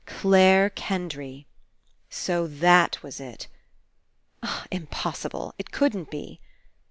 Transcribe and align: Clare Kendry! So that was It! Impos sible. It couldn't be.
Clare 0.07 0.71
Kendry! 0.71 1.45
So 2.09 2.47
that 2.47 3.03
was 3.03 3.19
It! 3.19 3.47
Impos 4.41 5.29
sible. 5.29 5.53
It 5.59 5.71
couldn't 5.71 6.09
be. 6.09 6.39